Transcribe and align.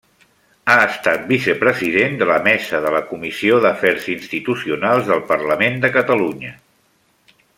Ha 0.69 0.77
estat 0.85 1.27
vicepresident 1.31 2.15
de 2.21 2.27
la 2.29 2.37
Mesa 2.47 2.79
de 2.87 2.93
la 2.95 3.03
Comissió 3.11 3.59
d'Afers 3.67 4.09
Institucionals 4.15 5.11
del 5.13 5.23
Parlament 5.35 5.81
de 5.87 5.95
Catalunya. 5.99 6.57